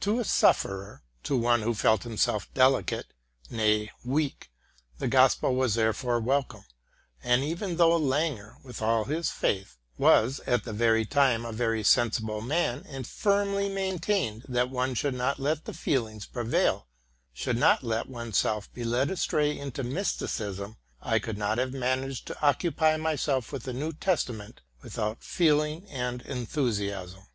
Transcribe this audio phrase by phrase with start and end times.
[0.00, 3.06] 'To a sufferer, to one who felt himself delicate,
[3.48, 4.50] nay, weak,
[4.98, 6.66] the gospel was therefore wel come;
[7.22, 11.82] and even though Langer, with all his faith, was at the same time a very
[11.82, 16.86] sensible man, and firmly maintained that one should not let the feelings prevail,
[17.32, 22.26] should not let one's self be led astray into mysticism, I could not have managed
[22.26, 27.26] to occupy myself with the New Testament without feeling and enthusiasm.